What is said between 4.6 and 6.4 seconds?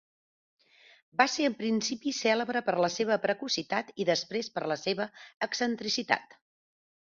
la seva excentricitat.